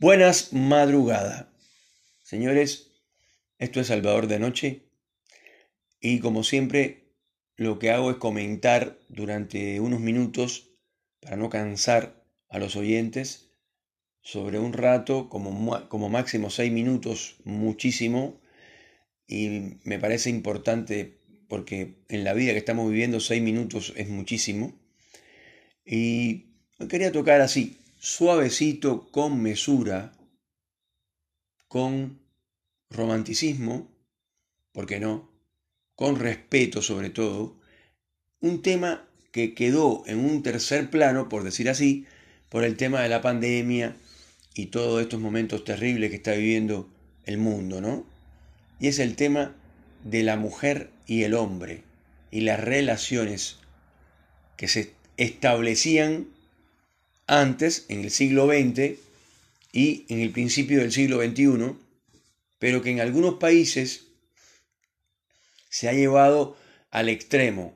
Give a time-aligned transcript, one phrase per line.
[0.00, 1.52] Buenas madrugada.
[2.24, 2.90] Señores,
[3.58, 4.82] esto es Salvador de Noche
[6.00, 7.12] y como siempre
[7.56, 10.70] lo que hago es comentar durante unos minutos
[11.20, 13.52] para no cansar a los oyentes
[14.20, 18.40] sobre un rato, como, como máximo seis minutos, muchísimo,
[19.28, 24.74] y me parece importante porque en la vida que estamos viviendo seis minutos es muchísimo.
[25.86, 26.46] Y
[26.88, 30.12] quería tocar así, suavecito, con mesura,
[31.68, 32.20] con
[32.90, 33.90] romanticismo,
[34.72, 35.32] ¿por qué no?
[35.94, 37.58] Con respeto sobre todo,
[38.40, 42.04] un tema que quedó en un tercer plano, por decir así,
[42.50, 43.96] por el tema de la pandemia
[44.54, 46.90] y todos estos momentos terribles que está viviendo
[47.24, 48.04] el mundo, ¿no?
[48.80, 49.56] Y es el tema
[50.04, 51.84] de la mujer y el hombre
[52.30, 53.60] y las relaciones
[54.58, 56.33] que se establecían
[57.26, 58.98] antes, en el siglo XX
[59.72, 61.76] y en el principio del siglo XXI,
[62.58, 64.06] pero que en algunos países
[65.68, 66.56] se ha llevado
[66.90, 67.74] al extremo.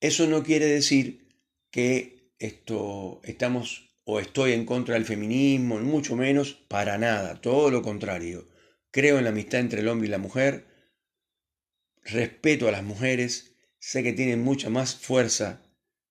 [0.00, 1.28] Eso no quiere decir
[1.70, 7.82] que esto estamos o estoy en contra del feminismo, mucho menos, para nada, todo lo
[7.82, 8.48] contrario.
[8.90, 10.66] Creo en la amistad entre el hombre y la mujer,
[12.02, 15.65] respeto a las mujeres, sé que tienen mucha más fuerza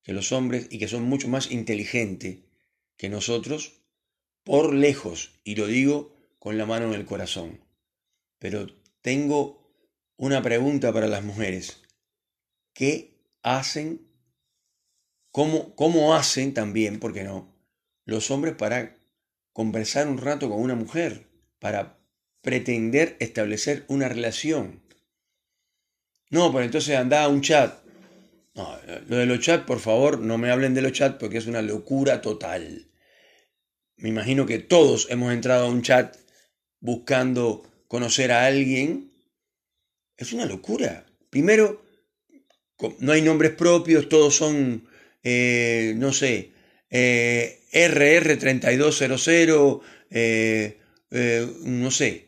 [0.06, 2.38] que los hombres y que son mucho más inteligentes
[2.96, 3.82] que nosotros
[4.44, 7.60] por lejos, y lo digo con la mano en el corazón.
[8.38, 8.68] Pero
[9.02, 9.68] tengo
[10.16, 11.82] una pregunta para las mujeres.
[12.72, 14.06] ¿Qué hacen?
[15.32, 17.52] ¿Cómo, cómo hacen también, por qué no,
[18.04, 18.96] los hombres para
[19.52, 21.26] conversar un rato con una mujer,
[21.58, 21.98] para
[22.42, 24.84] pretender establecer una relación?
[26.30, 27.85] No, pues entonces anda a un chat.
[28.56, 28.76] No,
[29.08, 31.60] lo de los chats, por favor, no me hablen de los chats porque es una
[31.60, 32.90] locura total.
[33.96, 36.16] Me imagino que todos hemos entrado a un chat
[36.80, 39.12] buscando conocer a alguien.
[40.16, 41.04] Es una locura.
[41.28, 41.84] Primero,
[43.00, 44.88] no hay nombres propios, todos son,
[45.22, 46.52] eh, no sé,
[46.90, 50.78] eh, RR3200, eh,
[51.62, 52.26] no sé,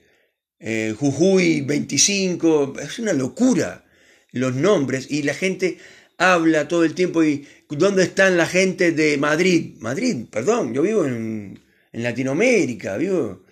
[0.97, 3.87] Jujuy 25, es una locura
[4.33, 5.79] los nombres y la gente
[6.19, 9.77] habla todo el tiempo y ¿dónde están la gente de Madrid?
[9.79, 11.61] Madrid, perdón, yo vivo en,
[11.93, 13.45] Latinoamérica, vivo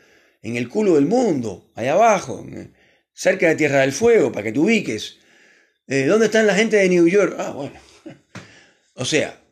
[0.43, 2.47] en el culo del mundo, allá abajo,
[3.13, 5.19] cerca de Tierra del Fuego, para que te ubiques.
[5.89, 7.35] Eh, ¿Dónde están la gente de New York?
[7.39, 7.75] Ah, bueno.
[8.99, 9.43] O sea,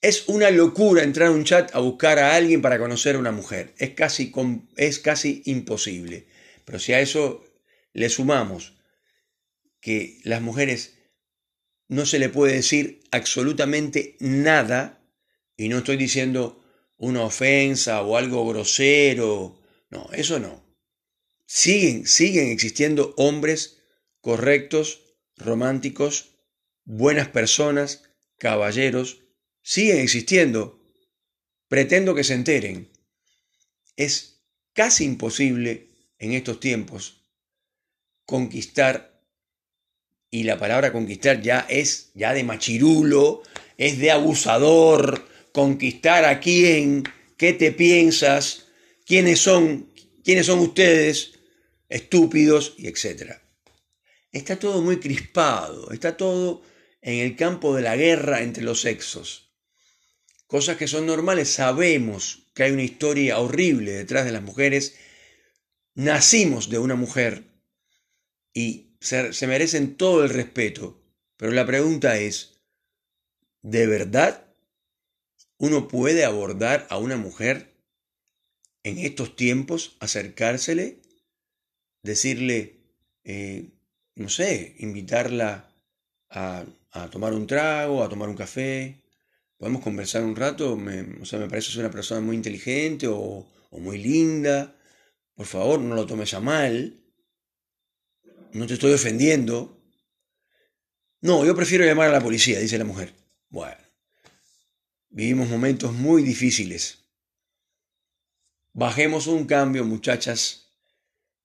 [0.00, 3.30] es una locura entrar a un chat a buscar a alguien para conocer a una
[3.30, 3.74] mujer.
[3.76, 4.32] Es casi,
[4.76, 6.26] es casi imposible.
[6.64, 7.44] Pero si a eso
[7.92, 8.74] le sumamos
[9.80, 10.94] que las mujeres
[11.92, 15.04] no se le puede decir absolutamente nada,
[15.58, 16.64] y no estoy diciendo
[16.96, 19.60] una ofensa o algo grosero,
[19.90, 20.64] no, eso no.
[21.44, 23.82] Siguen, siguen existiendo hombres
[24.22, 25.02] correctos,
[25.36, 26.38] románticos,
[26.84, 28.04] buenas personas,
[28.38, 29.24] caballeros,
[29.60, 30.82] siguen existiendo.
[31.68, 32.90] Pretendo que se enteren.
[33.96, 34.40] Es
[34.72, 37.20] casi imposible en estos tiempos
[38.24, 39.11] conquistar
[40.32, 43.42] y la palabra conquistar ya es ya de machirulo,
[43.76, 47.04] es de abusador, conquistar a quién,
[47.36, 48.66] qué te piensas,
[49.04, 49.92] quiénes son,
[50.24, 51.34] quiénes son ustedes,
[51.90, 53.34] estúpidos y etc.
[54.32, 56.62] Está todo muy crispado, está todo
[57.02, 59.50] en el campo de la guerra entre los sexos.
[60.46, 64.96] Cosas que son normales, sabemos que hay una historia horrible detrás de las mujeres.
[65.94, 67.44] Nacimos de una mujer
[68.54, 71.02] y se, merecen todo el respeto,
[71.36, 72.60] pero la pregunta es,
[73.62, 74.46] ¿de verdad
[75.58, 77.74] uno puede abordar a una mujer
[78.84, 81.02] en estos tiempos, acercársele,
[82.02, 82.80] decirle,
[83.24, 83.70] eh,
[84.14, 85.72] no sé, invitarla
[86.30, 86.64] a,
[87.10, 89.02] tomar un trago, a tomar un café,
[89.56, 93.78] podemos conversar un rato, me, o sea, me parece una persona muy inteligente o, o
[93.78, 94.76] muy linda,
[95.34, 97.01] por favor, no lo tomes a mal,
[98.52, 99.80] no te estoy ofendiendo.
[101.20, 103.14] No, yo prefiero llamar a la policía, dice la mujer.
[103.48, 103.80] Bueno,
[105.10, 106.98] vivimos momentos muy difíciles.
[108.72, 110.70] Bajemos un cambio, muchachas.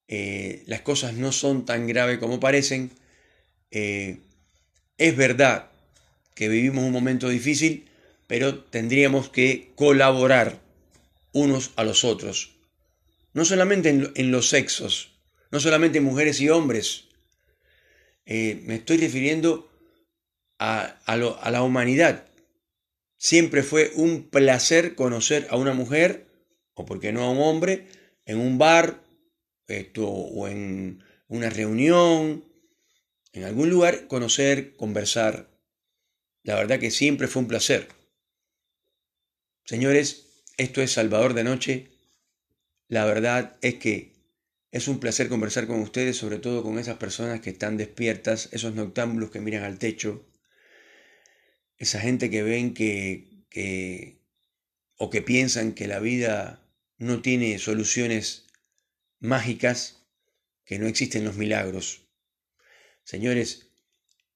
[0.06, 2.90] Eh, las cosas no son tan graves como parecen.
[3.70, 4.20] Eh,
[4.96, 5.70] es verdad
[6.34, 7.88] que vivimos un momento difícil,
[8.26, 10.60] pero tendríamos que colaborar
[11.32, 12.56] unos a los otros.
[13.34, 15.17] No solamente en los sexos,
[15.50, 17.04] no solamente mujeres y hombres.
[18.26, 19.70] Eh, me estoy refiriendo
[20.58, 22.26] a, a la humanidad.
[23.16, 26.26] Siempre fue un placer conocer a una mujer
[26.74, 27.86] o por qué no a un hombre,
[28.24, 29.02] en un bar
[29.68, 32.44] esto, o en una reunión,
[33.32, 35.50] en algún lugar, conocer, conversar.
[36.42, 37.88] La verdad que siempre fue un placer.
[39.64, 41.90] Señores, esto es Salvador de Noche.
[42.88, 44.12] La verdad es que
[44.70, 48.74] es un placer conversar con ustedes, sobre todo con esas personas que están despiertas, esos
[48.74, 50.26] noctámbulos que miran al techo,
[51.78, 54.20] esa gente que ven que, que
[54.96, 56.62] o que piensan que la vida
[56.98, 58.46] no tiene soluciones
[59.20, 60.02] mágicas,
[60.64, 62.02] que no existen los milagros.
[63.04, 63.70] Señores,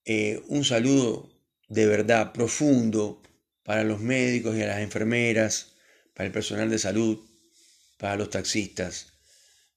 [0.05, 1.31] eh, un saludo
[1.69, 3.23] de verdad profundo
[3.65, 5.75] para los médicos y las enfermeras,
[6.15, 7.21] para el personal de salud,
[7.99, 9.12] para los taxistas,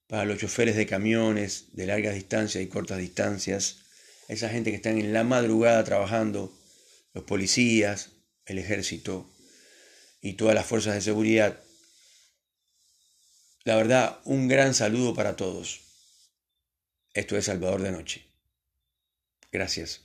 [0.07, 3.79] para los choferes de camiones de largas distancias y cortas distancias,
[4.27, 6.53] esa gente que están en la madrugada trabajando,
[7.13, 8.11] los policías,
[8.45, 9.29] el ejército
[10.21, 11.59] y todas las fuerzas de seguridad.
[13.63, 15.81] La verdad, un gran saludo para todos.
[17.13, 18.25] Esto es Salvador de Noche.
[19.51, 20.01] Gracias.